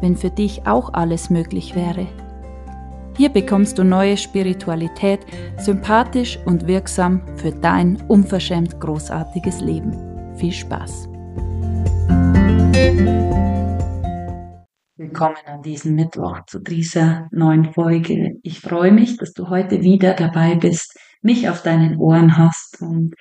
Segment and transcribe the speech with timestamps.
[0.00, 2.06] wenn für dich auch alles möglich wäre.
[3.16, 5.20] Hier bekommst du neue Spiritualität,
[5.58, 10.36] sympathisch und wirksam für dein unverschämt großartiges Leben.
[10.36, 11.08] Viel Spaß!
[14.98, 18.38] Willkommen an diesem Mittwoch zu dieser neuen Folge.
[18.42, 23.14] Ich freue mich, dass du heute wieder dabei bist, mich auf deinen Ohren hast und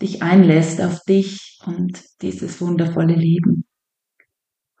[0.00, 3.64] dich einlässt auf dich und dieses wundervolle Leben.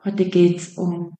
[0.04, 1.14] Heute geht es um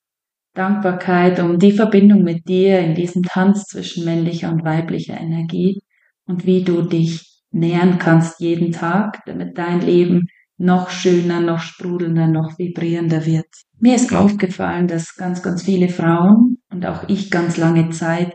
[0.55, 5.81] Dankbarkeit, um die Verbindung mit dir in diesem Tanz zwischen männlicher und weiblicher Energie
[6.27, 10.27] und wie du dich nähern kannst jeden Tag, damit dein Leben
[10.57, 13.49] noch schöner, noch sprudelnder, noch vibrierender wird.
[13.79, 18.35] Mir ist aufgefallen, dass ganz, ganz viele Frauen und auch ich ganz lange Zeit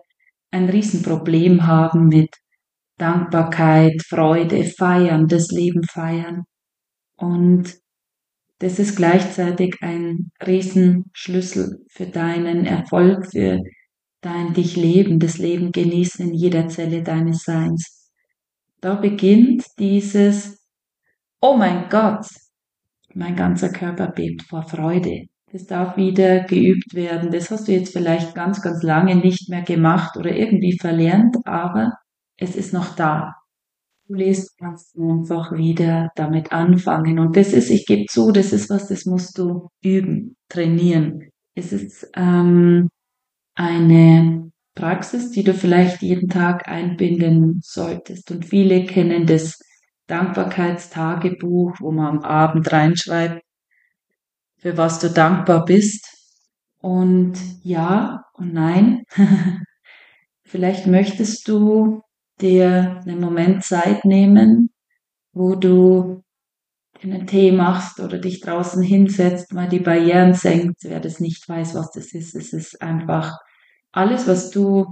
[0.51, 2.29] ein Riesenproblem haben mit
[2.97, 6.43] Dankbarkeit, Freude, Feiern, das Leben feiern.
[7.17, 7.75] Und
[8.59, 13.59] das ist gleichzeitig ein Riesenschlüssel für deinen Erfolg, für
[14.21, 18.09] dein dich leben, das Leben genießen in jeder Zelle deines Seins.
[18.81, 20.65] Da beginnt dieses,
[21.41, 22.25] oh mein Gott,
[23.13, 25.25] mein ganzer Körper bebt vor Freude.
[25.51, 27.31] Das darf wieder geübt werden.
[27.31, 31.93] Das hast du jetzt vielleicht ganz, ganz lange nicht mehr gemacht oder irgendwie verlernt, aber
[32.37, 33.33] es ist noch da
[34.07, 37.19] du liest, kannst du einfach wieder damit anfangen.
[37.19, 41.29] Und das ist, ich gebe zu, das ist was, das musst du üben, trainieren.
[41.55, 42.89] Es ist ähm,
[43.55, 48.31] eine Praxis, die du vielleicht jeden Tag einbinden solltest.
[48.31, 49.59] Und viele kennen das
[50.07, 53.41] Dankbarkeitstagebuch, wo man am Abend reinschreibt,
[54.57, 56.05] für was du dankbar bist.
[56.79, 59.03] Und ja und nein.
[60.43, 62.01] vielleicht möchtest du
[62.41, 64.69] dir einen Moment Zeit nehmen,
[65.33, 66.23] wo du
[67.01, 70.77] einen Tee machst oder dich draußen hinsetzt, mal die Barrieren senkt.
[70.83, 73.37] Wer das nicht weiß, was das ist, es ist einfach
[73.91, 74.85] alles, was du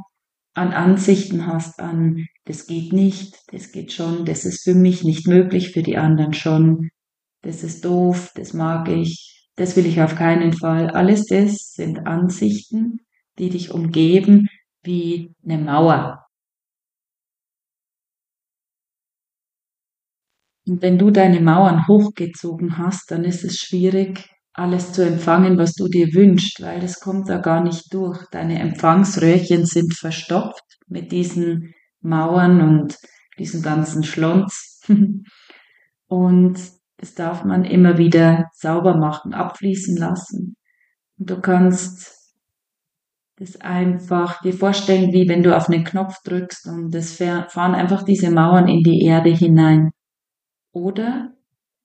[0.53, 5.27] an Ansichten hast, an das geht nicht, das geht schon, das ist für mich nicht
[5.27, 6.89] möglich, für die anderen schon,
[7.41, 10.89] das ist doof, das mag ich, das will ich auf keinen Fall.
[10.89, 12.99] Alles das sind Ansichten,
[13.39, 14.47] die dich umgeben
[14.83, 16.22] wie eine Mauer.
[20.65, 25.73] Und wenn du deine Mauern hochgezogen hast, dann ist es schwierig, alles zu empfangen, was
[25.73, 28.19] du dir wünschst, weil es kommt da gar nicht durch.
[28.31, 32.97] Deine Empfangsröhrchen sind verstopft mit diesen Mauern und
[33.39, 34.81] diesen ganzen Schlons.
[36.07, 36.59] und
[36.97, 40.55] das darf man immer wieder sauber machen, abfließen lassen.
[41.17, 42.23] Und du kannst
[43.37, 48.03] das einfach dir vorstellen, wie wenn du auf einen Knopf drückst und es fahren einfach
[48.03, 49.89] diese Mauern in die Erde hinein.
[50.73, 51.37] Oder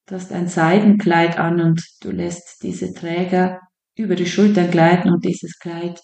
[0.07, 3.61] du hast ein Seidenkleid an und du lässt diese Träger
[3.95, 6.01] über die Schultern gleiten und dieses Kleid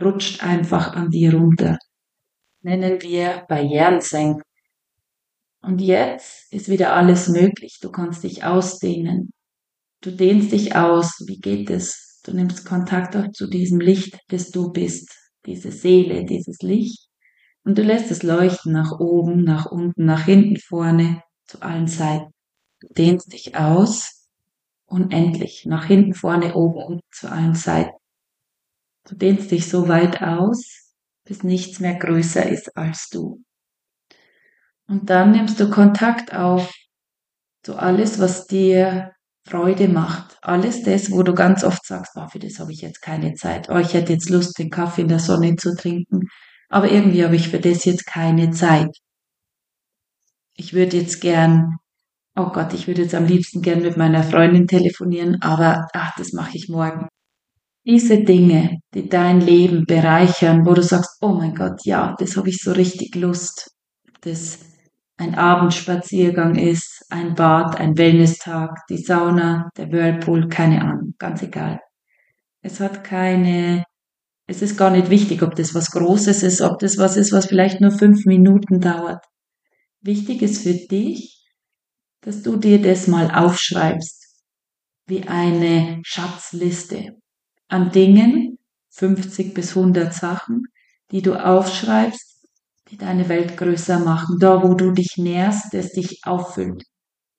[0.00, 1.78] rutscht einfach an dir runter.
[2.60, 4.42] Nennen wir Barrieren senken.
[5.62, 7.78] Und jetzt ist wieder alles möglich.
[7.80, 9.30] Du kannst dich ausdehnen.
[10.00, 11.22] Du dehnst dich aus.
[11.26, 12.20] Wie geht es?
[12.24, 15.10] Du nimmst Kontakt auf zu diesem Licht, das du bist.
[15.46, 17.08] Diese Seele, dieses Licht.
[17.64, 22.32] Und du lässt es leuchten nach oben, nach unten, nach hinten, vorne, zu allen Seiten.
[22.80, 24.28] Du dehnst dich aus,
[24.86, 27.96] unendlich, nach hinten, vorne, oben, unten, zu allen Seiten.
[29.08, 33.42] Du dehnst dich so weit aus, bis nichts mehr größer ist als du.
[34.88, 36.72] Und dann nimmst du Kontakt auf
[37.62, 39.12] zu alles, was dir
[39.46, 40.36] Freude macht.
[40.42, 43.68] Alles das, wo du ganz oft sagst, oh, für das habe ich jetzt keine Zeit.
[43.70, 46.28] Oh, ich hätte jetzt Lust, den Kaffee in der Sonne zu trinken
[46.72, 48.96] aber irgendwie habe ich für das jetzt keine Zeit.
[50.56, 51.76] Ich würde jetzt gern,
[52.34, 56.32] oh Gott, ich würde jetzt am liebsten gern mit meiner Freundin telefonieren, aber ach, das
[56.32, 57.08] mache ich morgen.
[57.84, 62.48] Diese Dinge, die dein Leben bereichern, wo du sagst, oh mein Gott, ja, das habe
[62.48, 63.70] ich so richtig Lust.
[64.22, 64.60] Das
[65.18, 71.80] ein Abendspaziergang ist, ein Bad, ein Wellness-Tag, die Sauna, der Whirlpool, keine Ahnung, ganz egal.
[72.62, 73.84] Es hat keine
[74.52, 77.46] es ist gar nicht wichtig, ob das was Großes ist, ob das was ist, was
[77.46, 79.24] vielleicht nur fünf Minuten dauert.
[80.02, 81.42] Wichtig ist für dich,
[82.20, 84.36] dass du dir das mal aufschreibst,
[85.06, 87.16] wie eine Schatzliste.
[87.68, 88.58] an Dingen,
[88.90, 90.64] 50 bis 100 Sachen,
[91.10, 92.46] die du aufschreibst,
[92.90, 96.82] die deine Welt größer machen, da wo du dich nährst, das dich auffüllt.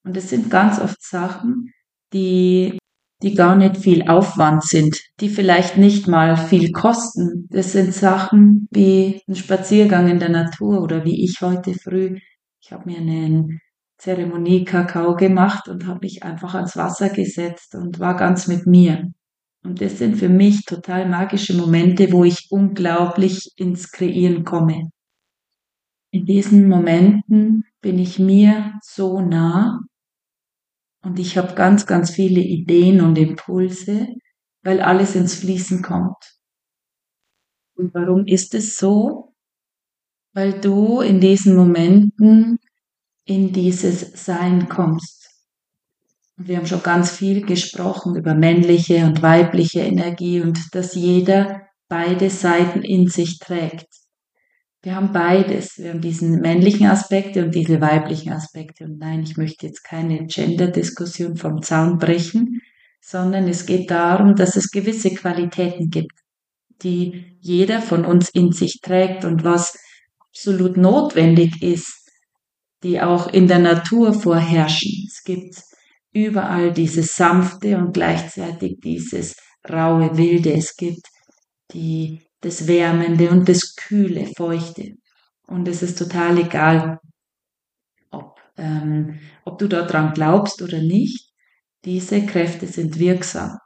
[0.04, 1.72] Und es sind ganz oft Sachen,
[2.14, 2.80] die,
[3.24, 7.48] die gar nicht viel Aufwand sind, die vielleicht nicht mal viel kosten.
[7.50, 12.18] Das sind Sachen wie ein Spaziergang in der Natur oder wie ich heute früh.
[12.62, 13.60] Ich habe mir einen
[13.98, 19.08] Zeremonie Kakao gemacht und habe mich einfach ans Wasser gesetzt und war ganz mit mir.
[19.64, 24.90] Und das sind für mich total magische Momente, wo ich unglaublich ins Kreieren komme.
[26.12, 29.80] In diesen Momenten bin ich mir so nah
[31.04, 34.08] und ich habe ganz, ganz viele Ideen und Impulse,
[34.64, 36.18] weil alles ins Fließen kommt.
[37.76, 39.34] Und warum ist es so?
[40.34, 42.58] Weil du in diesen Momenten
[43.26, 45.30] in dieses Sein kommst.
[46.38, 51.68] Und wir haben schon ganz viel gesprochen über männliche und weibliche Energie und dass jeder
[51.88, 53.88] beide Seiten in sich trägt.
[54.84, 55.78] Wir haben beides.
[55.78, 58.84] Wir haben diesen männlichen Aspekte und diese weiblichen Aspekte.
[58.84, 62.60] Und nein, ich möchte jetzt keine Gender-Diskussion vom Zaun brechen,
[63.00, 66.20] sondern es geht darum, dass es gewisse Qualitäten gibt,
[66.82, 69.80] die jeder von uns in sich trägt und was
[70.20, 72.10] absolut notwendig ist,
[72.84, 75.08] die auch in der Natur vorherrschen.
[75.08, 75.62] Es gibt
[76.12, 79.38] überall dieses sanfte und gleichzeitig dieses
[79.70, 80.52] raue, wilde.
[80.52, 81.08] Es gibt
[81.72, 84.94] die das Wärmende und das Kühle, Feuchte.
[85.48, 87.00] Und es ist total egal,
[88.12, 91.32] ob, ähm, ob du daran glaubst oder nicht.
[91.86, 93.58] Diese Kräfte sind wirksam.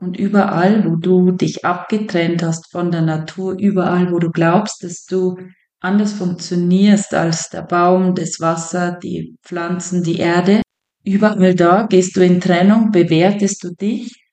[0.00, 5.04] Und überall, wo du dich abgetrennt hast von der Natur, überall, wo du glaubst, dass
[5.04, 5.36] du
[5.80, 10.62] anders funktionierst als der Baum, das Wasser, die Pflanzen, die Erde,
[11.04, 14.23] überall da gehst du in Trennung, bewertest du dich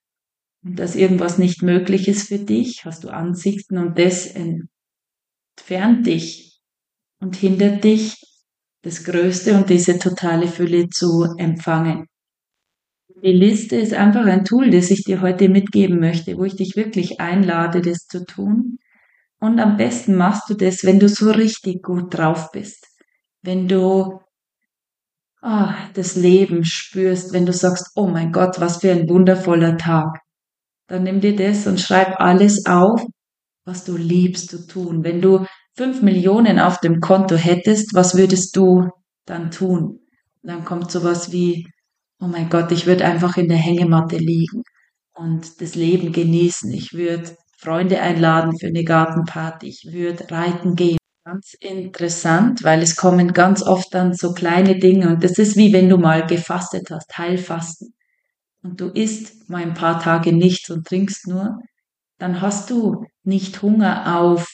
[0.63, 6.61] dass irgendwas nicht möglich ist für dich, hast du Ansichten und das entfernt dich
[7.19, 8.21] und hindert dich,
[8.83, 12.07] das Größte und diese totale Fülle zu empfangen.
[13.23, 16.75] Die Liste ist einfach ein Tool, das ich dir heute mitgeben möchte, wo ich dich
[16.75, 18.79] wirklich einlade, das zu tun.
[19.39, 22.87] Und am besten machst du das, wenn du so richtig gut drauf bist.
[23.43, 24.19] Wenn du
[25.43, 30.19] oh, das Leben spürst, wenn du sagst, oh mein Gott, was für ein wundervoller Tag
[30.91, 33.01] dann nimm dir das und schreib alles auf,
[33.65, 35.03] was du liebst zu tun.
[35.05, 38.89] Wenn du fünf Millionen auf dem Konto hättest, was würdest du
[39.25, 39.99] dann tun?
[40.43, 41.67] dann kommt sowas wie,
[42.19, 44.63] oh mein Gott, ich würde einfach in der Hängematte liegen
[45.13, 46.71] und das Leben genießen.
[46.71, 49.67] Ich würde Freunde einladen für eine Gartenparty.
[49.67, 50.97] Ich würde reiten gehen.
[51.23, 55.71] Ganz interessant, weil es kommen ganz oft dann so kleine Dinge und das ist wie
[55.71, 57.93] wenn du mal gefastet hast, Heilfasten
[58.63, 61.59] und du isst mal ein paar Tage nichts und trinkst nur,
[62.17, 64.47] dann hast du nicht Hunger auf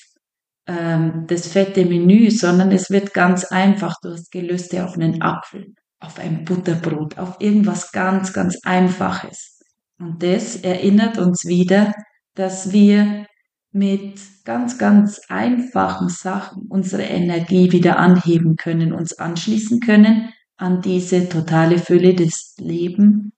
[0.67, 3.95] ähm, das fette Menü, sondern es wird ganz einfach.
[4.01, 9.59] Du hast Gelüste auf einen Apfel, auf ein Butterbrot, auf irgendwas ganz, ganz Einfaches.
[9.99, 11.93] Und das erinnert uns wieder,
[12.35, 13.25] dass wir
[13.71, 21.29] mit ganz, ganz einfachen Sachen unsere Energie wieder anheben können, uns anschließen können an diese
[21.29, 23.31] totale Fülle des Lebens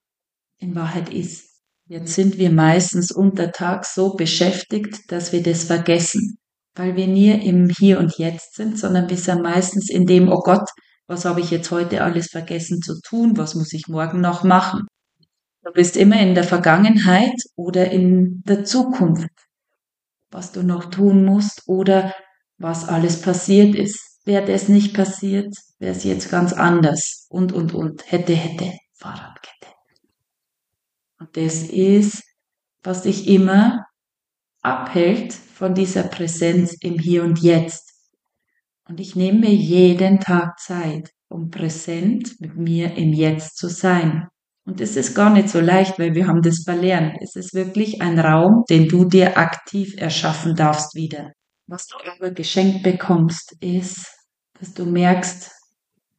[0.60, 1.50] in Wahrheit ist.
[1.86, 6.38] Jetzt sind wir meistens untertags so beschäftigt, dass wir das vergessen,
[6.74, 10.40] weil wir nie im Hier und Jetzt sind, sondern wir sind meistens in dem, oh
[10.40, 10.68] Gott,
[11.08, 14.86] was habe ich jetzt heute alles vergessen zu tun, was muss ich morgen noch machen.
[15.64, 19.28] Du bist immer in der Vergangenheit oder in der Zukunft,
[20.30, 22.14] was du noch tun musst oder
[22.56, 23.98] was alles passiert ist.
[24.24, 29.49] Wäre das nicht passiert, wäre es jetzt ganz anders und, und, und, hätte, hätte, Fahrradkette.
[31.20, 32.22] Und das ist,
[32.82, 33.84] was dich immer
[34.62, 37.90] abhält von dieser Präsenz im Hier und Jetzt.
[38.88, 44.26] Und ich nehme mir jeden Tag Zeit, um präsent mit mir im Jetzt zu sein.
[44.66, 47.16] Und es ist gar nicht so leicht, weil wir haben das verlernt.
[47.20, 51.32] Es ist wirklich ein Raum, den du dir aktiv erschaffen darfst wieder.
[51.66, 54.06] Was du aber geschenkt bekommst, ist,
[54.58, 55.50] dass du merkst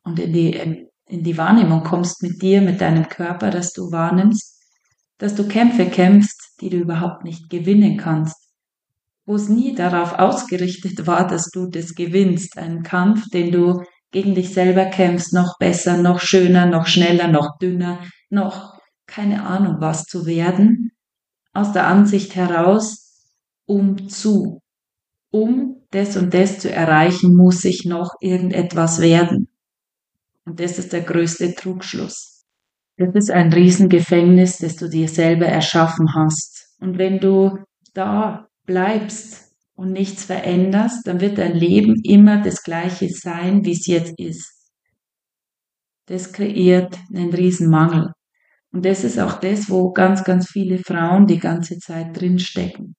[0.03, 4.50] und in die, in die Wahrnehmung kommst mit dir, mit deinem Körper, dass du wahrnimmst,
[5.21, 8.35] dass du Kämpfe kämpfst, die du überhaupt nicht gewinnen kannst,
[9.27, 14.33] wo es nie darauf ausgerichtet war, dass du das gewinnst, einen Kampf, den du gegen
[14.33, 17.99] dich selber kämpfst, noch besser, noch schöner, noch schneller, noch dünner,
[18.31, 18.73] noch
[19.05, 20.91] keine Ahnung was zu werden,
[21.53, 23.27] aus der Ansicht heraus,
[23.67, 24.63] um zu.
[25.29, 29.49] Um das und das zu erreichen, muss ich noch irgendetwas werden.
[30.45, 32.40] Und das ist der größte Trugschluss.
[33.01, 36.67] Das ist ein Riesengefängnis, das du dir selber erschaffen hast.
[36.79, 37.57] Und wenn du
[37.95, 43.87] da bleibst und nichts veränderst, dann wird dein Leben immer das gleiche sein, wie es
[43.87, 44.69] jetzt ist.
[46.05, 48.11] Das kreiert einen riesen Mangel.
[48.71, 52.93] Und das ist auch das, wo ganz, ganz viele Frauen die ganze Zeit drinstecken.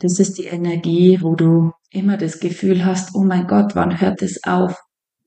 [0.00, 4.20] Das ist die Energie, wo du immer das Gefühl hast, oh mein Gott, wann hört
[4.22, 4.76] es auf?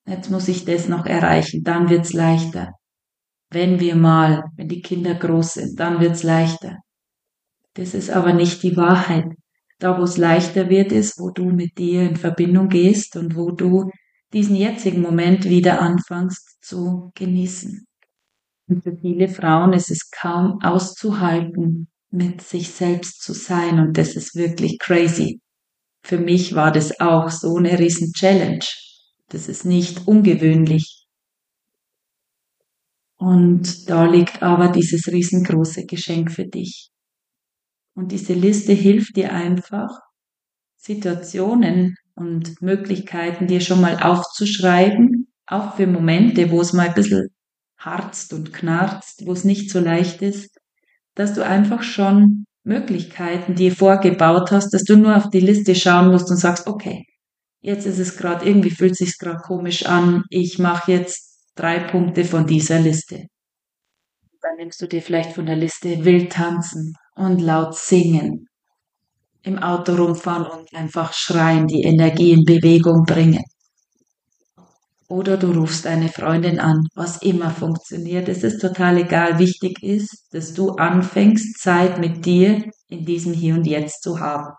[0.06, 2.74] Jetzt muss ich das noch erreichen, dann wird's leichter.
[3.52, 6.78] Wenn wir mal, wenn die Kinder groß sind, dann wird's leichter.
[7.74, 9.26] Das ist aber nicht die Wahrheit.
[9.80, 13.52] Da, wo es leichter wird, ist, wo du mit dir in Verbindung gehst und wo
[13.52, 13.90] du
[14.32, 17.86] diesen jetzigen Moment wieder anfängst zu genießen.
[18.68, 23.80] Und für viele Frauen ist es kaum auszuhalten, mit sich selbst zu sein.
[23.80, 25.42] Und das ist wirklich crazy.
[26.04, 28.66] Für mich war das auch so eine riesen Challenge.
[29.30, 31.01] Das ist nicht ungewöhnlich.
[33.22, 36.90] Und da liegt aber dieses riesengroße Geschenk für dich.
[37.94, 39.92] Und diese Liste hilft dir einfach,
[40.76, 47.28] Situationen und Möglichkeiten dir schon mal aufzuschreiben, auch für Momente, wo es mal ein bisschen
[47.78, 50.58] harzt und knarzt, wo es nicht so leicht ist,
[51.14, 56.10] dass du einfach schon Möglichkeiten dir vorgebaut hast, dass du nur auf die Liste schauen
[56.10, 57.06] musst und sagst, okay,
[57.60, 61.31] jetzt ist es gerade, irgendwie fühlt sich gerade komisch an, ich mache jetzt
[61.62, 63.28] drei Punkte von dieser Liste.
[64.42, 68.48] Dann nimmst du dir vielleicht von der Liste wild tanzen und laut singen,
[69.44, 73.44] im Auto rumfahren und einfach schreien, die Energie in Bewegung bringen.
[75.08, 78.28] Oder du rufst eine Freundin an, was immer funktioniert.
[78.28, 79.38] Es ist total egal.
[79.38, 84.56] Wichtig ist, dass du anfängst, Zeit mit dir in diesem Hier und Jetzt zu haben.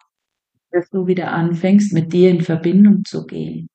[0.71, 3.68] Dass du wieder anfängst, mit dir in Verbindung zu gehen.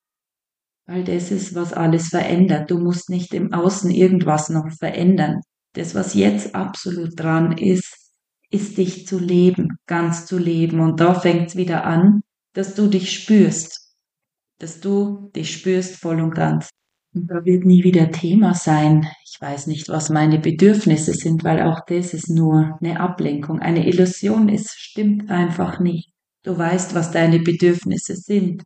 [0.88, 2.72] Weil das ist, was alles verändert.
[2.72, 5.42] Du musst nicht im Außen irgendwas noch verändern.
[5.74, 8.12] Das, was jetzt absolut dran ist,
[8.50, 10.80] ist dich zu leben, ganz zu leben.
[10.80, 12.22] Und da fängt es wieder an,
[12.54, 13.88] dass du dich spürst
[14.60, 16.70] dass du dich spürst voll und ganz.
[17.14, 19.08] Und da wird nie wieder Thema sein.
[19.26, 23.60] Ich weiß nicht, was meine Bedürfnisse sind, weil auch das ist nur eine Ablenkung.
[23.60, 26.12] Eine Illusion ist, stimmt einfach nicht.
[26.44, 28.64] Du weißt, was deine Bedürfnisse sind.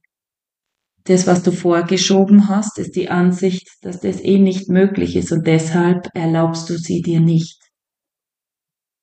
[1.05, 5.47] Das, was du vorgeschoben hast, ist die Ansicht, dass das eh nicht möglich ist und
[5.47, 7.57] deshalb erlaubst du sie dir nicht.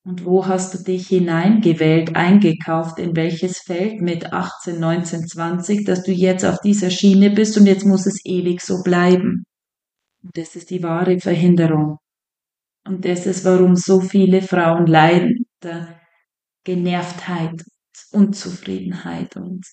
[0.05, 6.03] Und wo hast du dich hineingewählt, eingekauft, in welches Feld mit 18, 19, 20, dass
[6.03, 9.45] du jetzt auf dieser Schiene bist und jetzt muss es ewig so bleiben.
[10.23, 11.99] Und das ist die wahre Verhinderung.
[12.87, 16.01] Und das ist, warum so viele Frauen leiden, der
[16.65, 17.63] Genervtheit,
[18.13, 19.67] Unzufriedenheit und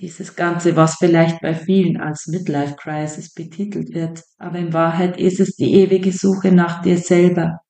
[0.00, 4.22] dieses Ganze, was vielleicht bei vielen als Midlife Crisis betitelt wird.
[4.38, 7.60] Aber in Wahrheit ist es die ewige Suche nach dir selber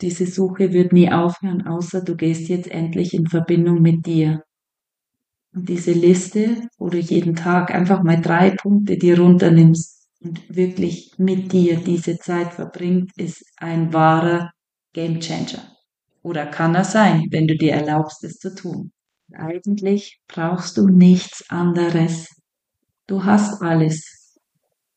[0.00, 4.42] diese Suche wird nie aufhören, außer du gehst jetzt endlich in Verbindung mit dir.
[5.52, 11.12] Und diese Liste, wo du jeden Tag einfach mal drei Punkte dir runternimmst und wirklich
[11.18, 14.52] mit dir diese Zeit verbringt, ist ein wahrer
[14.92, 15.76] Gamechanger.
[16.22, 18.92] Oder kann er sein, wenn du dir erlaubst, es zu tun.
[19.34, 22.28] Eigentlich brauchst du nichts anderes.
[23.06, 24.38] Du hast alles.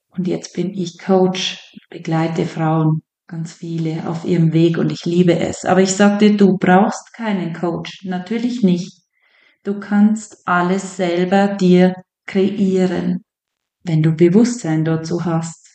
[0.09, 5.39] Und jetzt bin ich Coach, begleite Frauen ganz viele auf ihrem Weg und ich liebe
[5.39, 5.65] es.
[5.65, 8.03] Aber ich sag dir, du brauchst keinen Coach.
[8.03, 9.01] Natürlich nicht.
[9.63, 11.95] Du kannst alles selber dir
[12.27, 13.23] kreieren,
[13.83, 15.67] wenn du Bewusstsein dazu hast.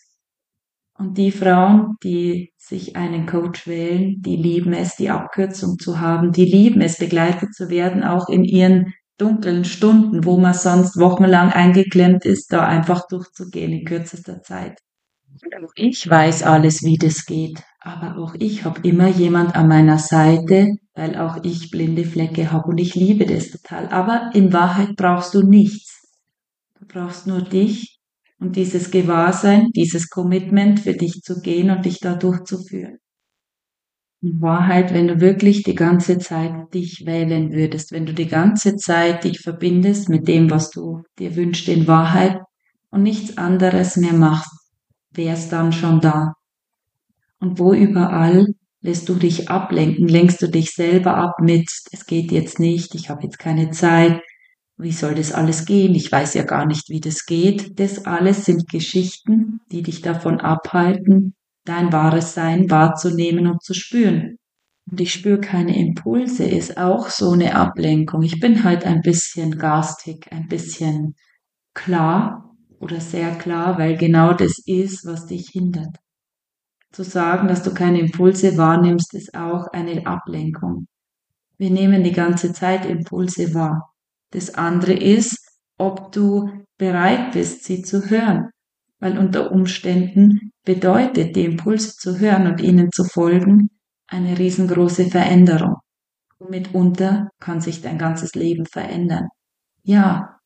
[0.94, 6.32] Und die Frauen, die sich einen Coach wählen, die lieben es, die Abkürzung zu haben,
[6.32, 11.50] die lieben es, begleitet zu werden, auch in ihren dunklen Stunden, wo man sonst wochenlang
[11.50, 14.78] eingeklemmt ist, da einfach durchzugehen in kürzester Zeit.
[15.62, 17.62] Auch ich weiß alles, wie das geht.
[17.80, 22.68] Aber auch ich habe immer jemand an meiner Seite, weil auch ich blinde Flecke habe
[22.68, 23.88] und ich liebe das total.
[23.88, 26.02] Aber in Wahrheit brauchst du nichts.
[26.78, 27.97] Du brauchst nur dich
[28.40, 32.98] und dieses Gewahrsein, dieses Commitment für dich zu gehen und dich da durchzuführen.
[34.20, 38.76] In Wahrheit, wenn du wirklich die ganze Zeit dich wählen würdest, wenn du die ganze
[38.76, 42.40] Zeit dich verbindest mit dem, was du dir wünschst in Wahrheit
[42.90, 44.50] und nichts anderes mehr machst,
[45.12, 46.32] wär's dann schon da.
[47.38, 48.46] Und wo überall
[48.80, 53.10] lässt du dich ablenken, lenkst du dich selber ab mit, es geht jetzt nicht, ich
[53.10, 54.20] habe jetzt keine Zeit,
[54.78, 57.78] wie soll das alles gehen, ich weiß ja gar nicht, wie das geht.
[57.80, 64.36] Das alles sind Geschichten, die dich davon abhalten, dein wahres Sein wahrzunehmen und zu spüren.
[64.90, 68.22] Und ich spüre keine Impulse, ist auch so eine Ablenkung.
[68.22, 71.14] Ich bin halt ein bisschen garstig, ein bisschen
[71.74, 75.96] klar oder sehr klar, weil genau das ist, was dich hindert.
[76.92, 80.86] Zu sagen, dass du keine Impulse wahrnimmst, ist auch eine Ablenkung.
[81.58, 83.92] Wir nehmen die ganze Zeit Impulse wahr.
[84.30, 85.38] Das andere ist,
[85.78, 88.50] ob du bereit bist, sie zu hören.
[89.00, 93.70] Weil unter Umständen bedeutet die Impulse zu hören und ihnen zu folgen
[94.08, 95.76] eine riesengroße Veränderung.
[96.38, 99.28] Und mitunter kann sich dein ganzes Leben verändern.
[99.82, 100.38] Ja,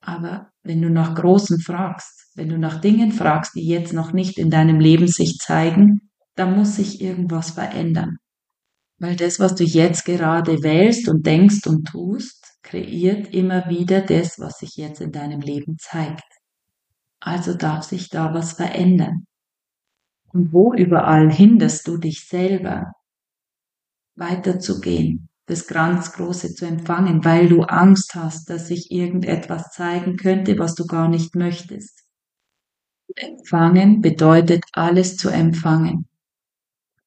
[0.00, 4.38] aber wenn du nach Großen fragst, wenn du nach Dingen fragst, die jetzt noch nicht
[4.38, 8.16] in deinem Leben sich zeigen, dann muss sich irgendwas verändern.
[8.98, 12.39] Weil das, was du jetzt gerade wählst und denkst und tust,
[12.70, 16.22] kreiert immer wieder das, was sich jetzt in deinem Leben zeigt.
[17.20, 19.26] Also darf sich da was verändern.
[20.32, 22.92] Und wo überall hinderst du dich selber,
[24.16, 30.58] weiterzugehen, das ganz Große zu empfangen, weil du Angst hast, dass sich irgendetwas zeigen könnte,
[30.58, 32.04] was du gar nicht möchtest.
[33.16, 36.09] Empfangen bedeutet alles zu empfangen.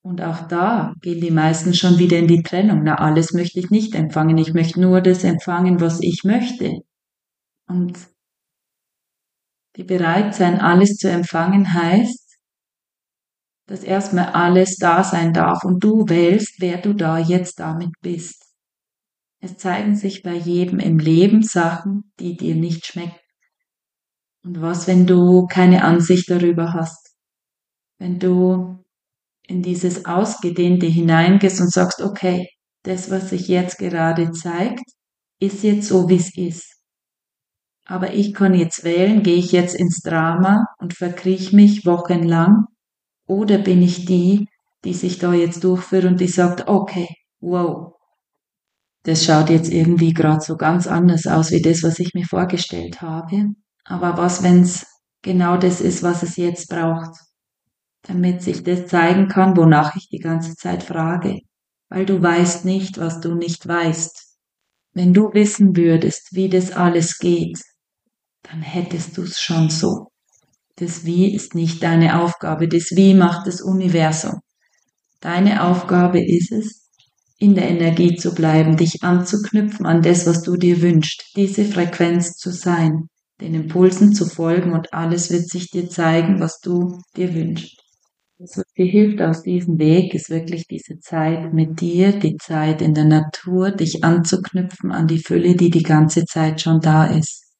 [0.04, 2.84] Und auch da gehen die meisten schon wieder in die Trennung.
[2.84, 4.38] Na, alles möchte ich nicht empfangen.
[4.38, 6.82] Ich möchte nur das empfangen, was ich möchte.
[7.68, 7.98] Und
[9.78, 12.38] die bereit sein, alles zu empfangen heißt,
[13.66, 18.44] dass erstmal alles da sein darf und du wählst, wer du da jetzt damit bist.
[19.40, 23.16] Es zeigen sich bei jedem im Leben Sachen, die dir nicht schmecken.
[24.44, 27.16] Und was, wenn du keine Ansicht darüber hast?
[27.98, 28.83] Wenn du
[29.48, 32.48] in dieses Ausgedehnte hineingehst und sagst, okay,
[32.84, 34.84] das, was sich jetzt gerade zeigt,
[35.40, 36.80] ist jetzt so, wie es ist.
[37.86, 42.66] Aber ich kann jetzt wählen, gehe ich jetzt ins Drama und verkriech mich wochenlang
[43.28, 44.48] oder bin ich die,
[44.86, 47.08] die sich da jetzt durchführt und die sagt, okay,
[47.42, 47.94] wow,
[49.04, 53.02] das schaut jetzt irgendwie gerade so ganz anders aus wie das, was ich mir vorgestellt
[53.02, 53.50] habe.
[53.84, 54.86] Aber was, wenn es
[55.22, 57.12] genau das ist, was es jetzt braucht?
[58.04, 61.40] Damit sich das zeigen kann, wonach ich die ganze Zeit frage,
[61.90, 64.38] weil du weißt nicht, was du nicht weißt.
[64.94, 67.60] Wenn du wissen würdest, wie das alles geht,
[68.44, 70.08] dann hättest du es schon so.
[70.76, 74.40] Das Wie ist nicht deine Aufgabe, das Wie macht das Universum.
[75.20, 76.90] Deine Aufgabe ist es,
[77.38, 82.34] in der Energie zu bleiben, dich anzuknüpfen an das, was du dir wünschst, diese Frequenz
[82.36, 83.08] zu sein,
[83.42, 87.83] den Impulsen zu folgen und alles wird sich dir zeigen, was du dir wünschst.
[88.44, 92.94] Was dir hilft aus diesem Weg, ist wirklich diese Zeit mit dir, die Zeit in
[92.94, 97.56] der Natur, dich anzuknüpfen an die Fülle, die die ganze Zeit schon da ist.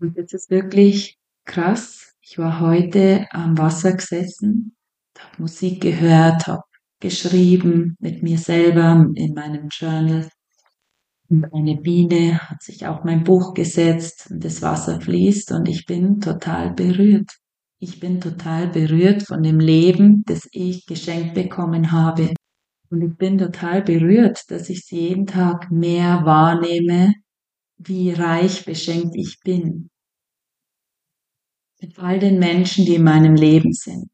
[0.00, 2.14] Und jetzt ist wirklich krass.
[2.22, 4.74] Ich war heute am Wasser gesessen,
[5.18, 6.62] habe Musik gehört, habe
[7.00, 10.26] geschrieben mit mir selber in meinem Journal.
[11.28, 15.84] Und eine Biene hat sich auf mein Buch gesetzt und das Wasser fließt und ich
[15.84, 17.30] bin total berührt.
[17.80, 22.34] Ich bin total berührt von dem Leben, das ich geschenkt bekommen habe.
[22.90, 27.14] Und ich bin total berührt, dass ich jeden Tag mehr wahrnehme,
[27.76, 29.90] wie reich beschenkt ich bin.
[31.80, 34.10] Mit all den Menschen, die in meinem Leben sind.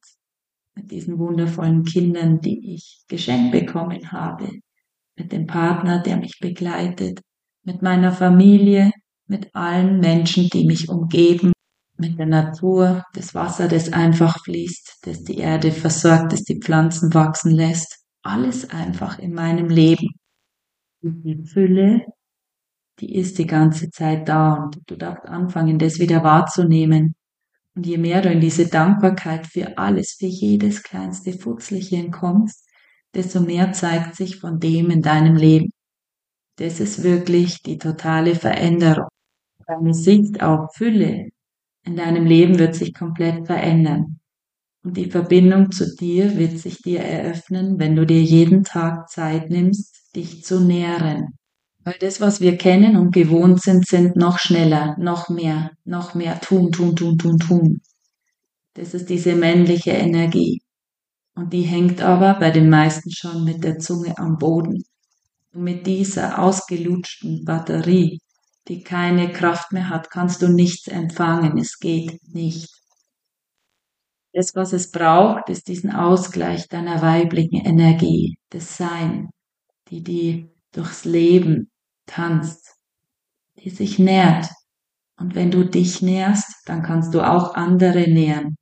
[0.75, 4.51] Mit diesen wundervollen Kindern, die ich geschenkt bekommen habe.
[5.17, 7.21] Mit dem Partner, der mich begleitet.
[7.63, 8.91] Mit meiner Familie.
[9.27, 11.54] Mit allen Menschen, die mich umgeben
[11.97, 17.15] mit der Natur, das Wasser, das einfach fließt, das die Erde versorgt, das die Pflanzen
[17.15, 17.99] wachsen lässt.
[18.23, 20.09] Alles einfach in meinem Leben.
[21.03, 22.07] Die Fülle,
[23.01, 27.15] die ist die ganze Zeit da und du darfst anfangen, das wieder wahrzunehmen.
[27.77, 32.67] Und je mehr du in diese Dankbarkeit für alles, für jedes kleinste Fuchselchen kommst,
[33.15, 35.71] desto mehr zeigt sich von dem in deinem Leben.
[36.57, 39.09] Das ist wirklich die totale Veränderung.
[39.67, 41.31] Deine Sicht auf Fülle,
[41.85, 44.19] in deinem Leben wird sich komplett verändern.
[44.83, 49.51] Und die Verbindung zu dir wird sich dir eröffnen, wenn du dir jeden Tag Zeit
[49.51, 51.39] nimmst, dich zu nähren.
[51.85, 56.41] Weil das, was wir kennen und gewohnt sind, sind noch schneller, noch mehr, noch mehr
[56.41, 57.81] tun, tun, tun, tun, tun.
[58.75, 60.61] Das ist diese männliche Energie.
[61.35, 64.83] Und die hängt aber bei den meisten schon mit der Zunge am Boden.
[65.53, 68.21] Und mit dieser ausgelutschten Batterie
[68.69, 71.59] die keine Kraft mehr hat, kannst du nichts empfangen.
[71.59, 72.71] Es geht nicht.
[74.33, 79.31] Das, was es braucht, ist diesen Ausgleich deiner weiblichen Energie, das Sein,
[79.89, 81.71] die die durchs Leben
[82.07, 82.75] tanzt,
[83.63, 84.49] die sich nährt.
[85.17, 88.57] Und wenn du dich nährst, dann kannst du auch andere nähren.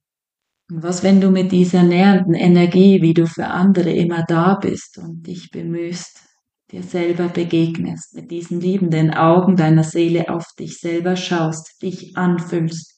[0.71, 4.99] Und was, wenn du mit dieser nährenden Energie, wie du für andere immer da bist
[4.99, 6.21] und dich bemühst,
[6.73, 12.93] dir selber begegnest, mit diesen liebenden Augen deiner Seele auf dich selber schaust, dich anfüllst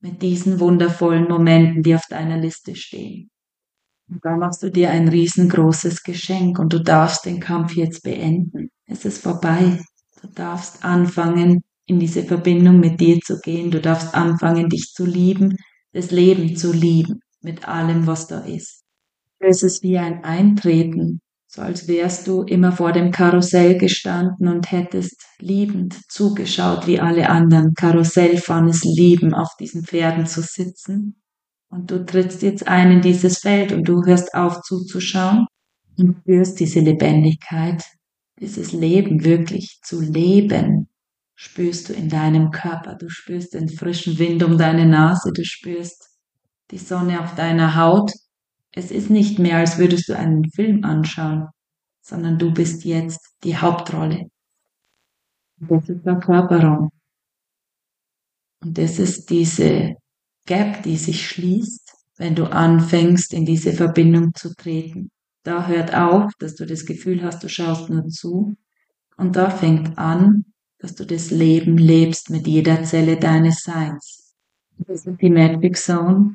[0.00, 3.30] mit diesen wundervollen Momenten, die auf deiner Liste stehen.
[4.08, 8.70] Und da machst du dir ein riesengroßes Geschenk und du darfst den Kampf jetzt beenden.
[8.86, 9.78] Es ist vorbei.
[10.20, 13.70] Du darfst anfangen, in diese Verbindung mit dir zu gehen.
[13.70, 15.56] Du darfst anfangen, dich zu lieben,
[15.92, 18.82] das Leben zu lieben, mit allem, was da ist.
[19.38, 21.20] Es ist wie ein Eintreten,
[21.52, 27.28] so als wärst du immer vor dem Karussell gestanden und hättest liebend zugeschaut, wie alle
[27.28, 31.20] anderen Karussellfahren es lieben, auf diesen Pferden zu sitzen.
[31.68, 35.46] Und du trittst jetzt ein in dieses Feld und du hörst auf zuzuschauen
[35.98, 37.82] und spürst diese Lebendigkeit,
[38.38, 40.88] dieses Leben wirklich zu leben,
[41.34, 42.94] spürst du in deinem Körper.
[42.94, 46.10] Du spürst den frischen Wind um deine Nase, du spürst
[46.70, 48.12] die Sonne auf deiner Haut.
[48.72, 51.48] Es ist nicht mehr, als würdest du einen Film anschauen,
[52.02, 54.30] sondern du bist jetzt die Hauptrolle.
[55.58, 56.90] Das ist der Körperraum.
[58.62, 59.94] Und das ist diese
[60.46, 65.10] Gap, die sich schließt, wenn du anfängst, in diese Verbindung zu treten.
[65.42, 68.54] Da hört auf, dass du das Gefühl hast, du schaust nur zu.
[69.16, 70.44] Und da fängt an,
[70.78, 74.34] dass du das Leben lebst mit jeder Zelle deines Seins.
[74.78, 76.34] Das ist die Magic Zone,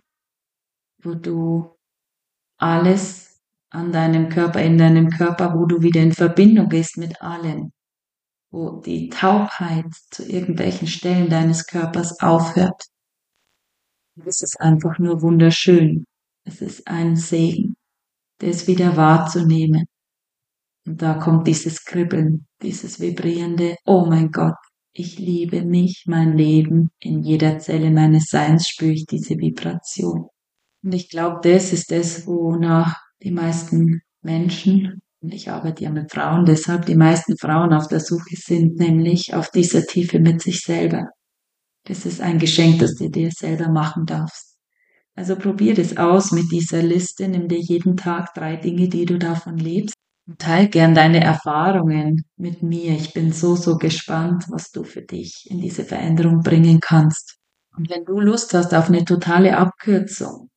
[1.02, 1.75] wo du
[2.58, 3.40] alles
[3.70, 7.72] an deinem Körper, in deinem Körper, wo du wieder in Verbindung gehst mit allem,
[8.52, 12.84] wo die Taubheit zu irgendwelchen Stellen deines Körpers aufhört.
[14.26, 16.06] Es ist einfach nur wunderschön.
[16.46, 17.76] Es ist ein Segen
[18.40, 19.86] das wieder wahrzunehmen.
[20.86, 24.56] Und da kommt dieses Kribbeln, dieses vibrierende, oh mein Gott,
[24.94, 30.30] ich liebe mich, mein Leben, in jeder Zelle meines Seins spüre ich diese Vibration.
[30.86, 36.12] Und ich glaube, das ist das, wonach die meisten Menschen, und ich arbeite ja mit
[36.12, 40.62] Frauen, deshalb die meisten Frauen auf der Suche sind, nämlich auf dieser Tiefe mit sich
[40.62, 41.08] selber.
[41.86, 44.58] Das ist ein Geschenk, das du dir selber machen darfst.
[45.16, 47.28] Also probier das aus mit dieser Liste.
[47.28, 49.96] Nimm dir jeden Tag drei Dinge, die du davon lebst.
[50.28, 52.92] Und teil gern deine Erfahrungen mit mir.
[52.92, 57.38] Ich bin so, so gespannt, was du für dich in diese Veränderung bringen kannst.
[57.76, 60.50] Und wenn du Lust hast auf eine totale Abkürzung,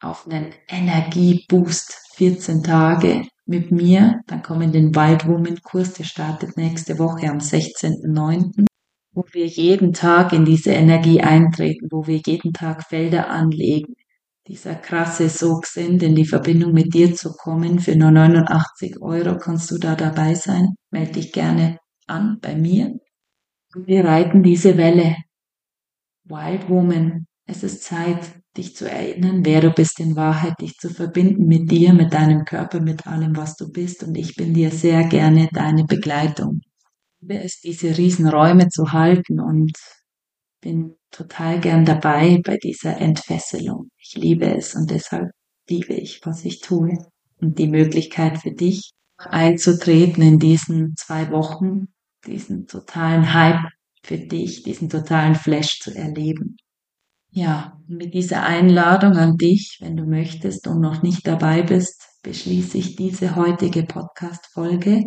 [0.00, 6.04] auf einen Energieboost, 14 Tage mit mir, dann komm in den Wild Woman Kurs, der
[6.04, 8.66] startet nächste Woche am 16.09
[9.16, 13.94] wo wir jeden Tag in diese Energie eintreten, wo wir jeden Tag Felder anlegen,
[14.46, 17.80] dieser krasse Sog sind, in die Verbindung mit dir zu kommen.
[17.80, 20.74] Für nur 89 Euro kannst du da dabei sein.
[20.90, 22.94] Melde dich gerne an bei mir.
[23.74, 25.16] Und wir reiten diese Welle.
[26.24, 28.20] Wild Woman, es ist Zeit,
[28.56, 32.44] dich zu erinnern, wer du bist in Wahrheit, dich zu verbinden mit dir, mit deinem
[32.44, 34.02] Körper, mit allem, was du bist.
[34.02, 36.60] Und ich bin dir sehr gerne deine Begleitung
[37.26, 39.72] liebe es, diese Riesenräume zu halten und
[40.60, 43.88] bin total gern dabei bei dieser Entfesselung.
[43.98, 45.30] Ich liebe es und deshalb
[45.68, 46.96] liebe ich, was ich tue.
[47.40, 51.88] Und die Möglichkeit für dich einzutreten in diesen zwei Wochen,
[52.26, 53.68] diesen totalen Hype
[54.02, 56.56] für dich, diesen totalen Flash zu erleben.
[57.36, 62.78] Ja, mit dieser Einladung an dich, wenn du möchtest und noch nicht dabei bist, beschließe
[62.78, 65.04] ich diese heutige Podcast-Folge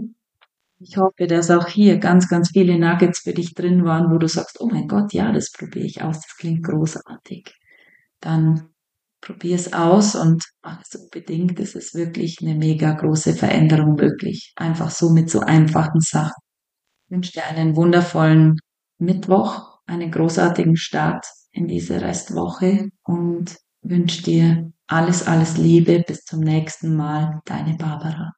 [0.81, 4.27] ich hoffe, dass auch hier ganz, ganz viele Nuggets für dich drin waren, wo du
[4.29, 7.53] sagst, oh mein Gott, ja, das probiere ich aus, das klingt großartig.
[8.21, 8.69] Dann
[9.19, 11.59] probier es aus und mach es unbedingt.
[11.59, 14.53] Es ist wirklich eine mega große Veränderung möglich.
[14.55, 16.41] Einfach so mit so einfachen Sachen.
[17.07, 18.57] Ich wünsche dir einen wundervollen
[18.99, 26.03] Mittwoch, einen großartigen Start in diese Restwoche und wünsche dir alles, alles Liebe.
[26.05, 27.41] Bis zum nächsten Mal.
[27.45, 28.33] Deine Barbara.